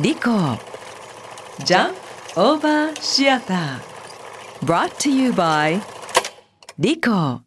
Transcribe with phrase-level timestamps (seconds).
[0.00, 0.22] リコ
[1.64, 1.94] ジャン
[2.34, 5.80] オーバーシアター brought to you by
[6.80, 7.42] リコ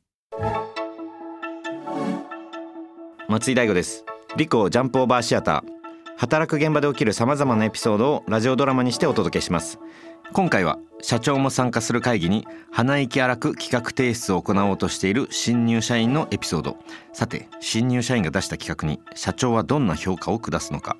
[3.28, 4.05] 松井大吾です。
[4.38, 5.70] リコジャンプオーバーシアター
[6.15, 9.78] 働く現場で起きるさまざまなエピソードをラジオドラマにしてお届けします。
[10.32, 16.77] 今回は社長も参加する会議に鼻息荒く企画提出を行おうとしている新入社員のエピソード。
[17.12, 20.95] さて新入社員が出した企画に社長はどんな評価を下すのか。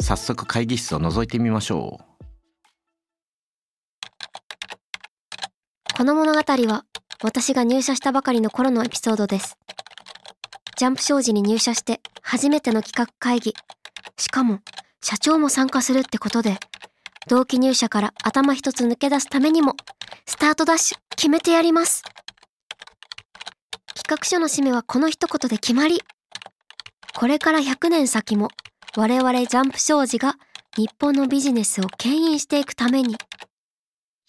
[0.00, 2.04] 早速会議室を覗いてみましょう
[5.96, 6.84] この物語は
[7.24, 9.58] 私が入社したばかりの頃のエピソードです。
[10.76, 13.52] ジャンプ商事に入社して初めての企画会議。
[14.16, 14.60] しかも
[15.02, 16.60] 社長も参加するってことで、
[17.26, 19.74] 同期入社から頭一つ抜け出すためにも、
[20.26, 22.04] スタートダッシュ決めてやります。
[23.96, 26.00] 企画書の締めはこの一言で決まり。
[27.16, 28.50] これから100年先も
[28.98, 30.34] 我々ジャンプ商事が
[30.76, 33.16] 日本のビジネスを牽引していくために。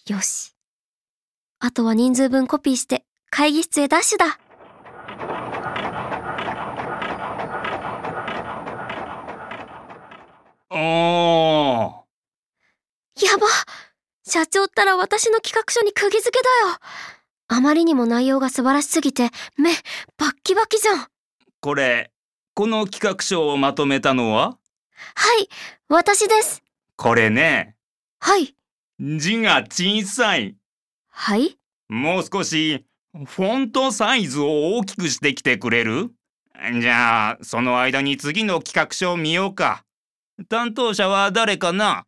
[0.06, 0.54] よし。
[1.58, 4.38] あとは人数分コピーして会議室へダッシュだ。
[10.70, 13.26] おー。
[13.26, 13.48] やば。
[14.24, 16.78] 社長ったら私の企画書に釘付けだよ。
[17.48, 19.72] あまりにも内容が素晴らしすぎて目
[20.16, 20.98] バッキバキじゃん。
[20.98, 21.08] は
[21.60, 22.12] これ
[22.54, 24.59] この企画書をまとめたのは？
[25.40, 25.48] い
[25.88, 26.62] 私です。
[26.96, 27.76] これね。
[28.18, 28.54] はい。
[28.98, 30.56] 字が小さい。
[31.08, 31.58] はい。
[31.88, 32.84] もう少し
[33.26, 36.10] フォントサイズを大きくしてきてくれる？
[36.80, 39.84] じゃあその間に次の企画書を見ようか。
[40.48, 42.06] 担当者は誰かな？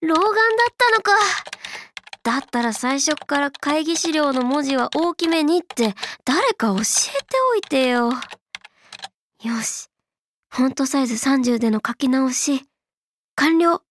[0.00, 1.12] 老眼だったのか。
[2.22, 5.94] だったら最初っから会議資料の文字は大きめにって
[6.24, 8.12] 誰か教えておいてよ。
[9.42, 9.88] よし
[10.56, 12.62] フォントサイズ30での書き直し。
[13.34, 13.82] 完了。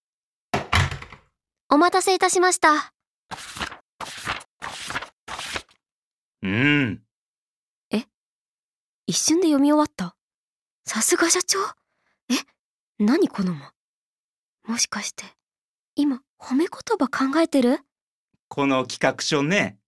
[1.70, 2.94] お待たせいたしました。
[6.42, 7.02] うん。
[9.06, 10.16] 一瞬で読み終わった？
[10.86, 11.60] さすが社長。
[12.30, 12.36] え？
[12.98, 13.74] 何この間？
[14.66, 15.26] もしかして
[15.96, 17.82] 今褒め言葉考えてる？
[18.48, 19.80] この企画書ね。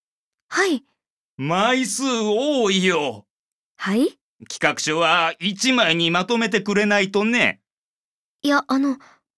[0.50, 0.84] はい。
[1.38, 3.26] 枚数多いよ。
[3.78, 4.20] はい？
[4.46, 7.62] 企画書は1枚にまとめてくれないとね。
[8.42, 8.98] いやあの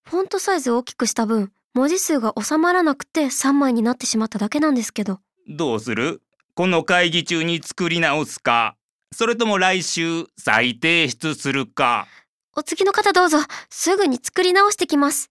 [0.09, 5.19] フォントサイズを大きくした分文字数が収まらなくて3枚になってしまっただけなんですけど。
[5.47, 6.21] どうする？
[6.55, 8.75] この会議中に作り直すか？
[9.13, 12.07] それとも来週再提出するか？
[12.55, 13.37] お次の方どうぞ。
[13.69, 15.29] すぐに作り直してきます。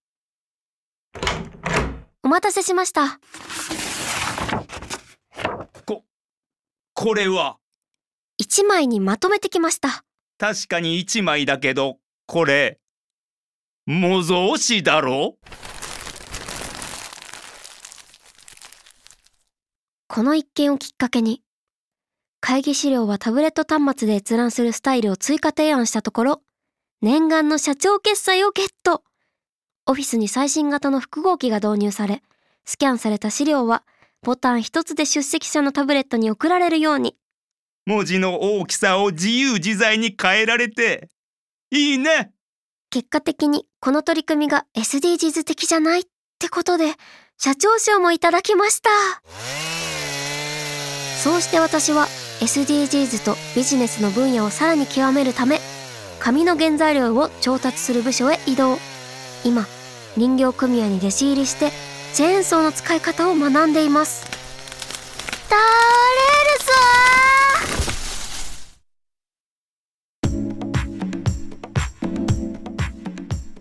[2.23, 3.19] お待たせしました。
[6.95, 7.59] これは？
[8.41, 10.05] 1枚にまとめてきました。
[10.39, 12.79] 確かに1枚だけどこれ
[13.87, 15.37] 模造紙だろ？
[20.09, 21.43] この一件をきっかけに
[22.41, 26.43] 会議資料はタブレット端末で閲覧するスタイルを追加提案したところ
[27.01, 29.03] 念願の社長決済をゲット。
[29.87, 32.23] オフィスに最新型の複合機が導入され
[32.65, 33.85] スキャンされた資料は
[34.23, 37.17] ボタン一つで出席者のタブレットに送られるように
[37.87, 41.09] 文字の大きさを自由自在に変えられて
[41.71, 42.33] いいね。
[42.91, 46.05] 結果的にこの取り組みが SDGs 的じゃないっ
[46.39, 46.95] てことで
[47.39, 48.91] 社長賞もいただきました。
[51.23, 52.07] そうして私は
[52.41, 55.61] SDGs とビジネスの分野をさらに極めるため
[56.19, 58.79] 紙の原材料を調達する部署へ移動。
[59.45, 59.65] 今
[60.17, 61.71] 林業組合に弟子入りして
[62.15, 64.25] チェーンソーの使い方を学んでいます。
[65.49, 65.96] 倒れ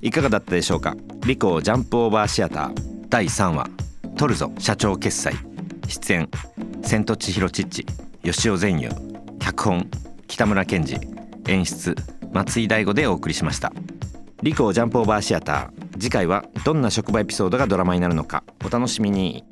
[0.05, 0.95] いかがだったでしょうか？
[1.25, 3.67] リコジャンプオーバーシアター第3話
[4.16, 5.33] 「取るぞ社長決済」
[5.89, 6.29] 出演
[6.83, 7.85] 千と千尋チッチ。
[8.21, 8.91] 吉尾善友
[9.39, 9.89] 脚本
[10.27, 10.99] 北村健二
[11.51, 11.95] 演出
[12.31, 13.73] 松井大吾でお送りしました。
[14.43, 15.97] リコジャンプオーバーシアター。
[15.99, 18.43] 次回はどんな職場エピソードがドラマになるのか。
[18.63, 19.43] お楽しみに。